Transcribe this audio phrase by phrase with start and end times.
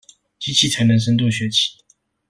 [0.39, 1.75] 機器才能深度學習